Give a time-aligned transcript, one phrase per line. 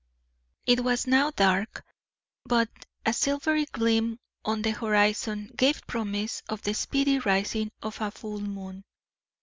[0.65, 1.85] It was now dark,
[2.43, 2.69] but
[3.05, 8.39] a silvery gleam on the horizon gave promise of the speedy rising of a full
[8.41, 8.83] moon.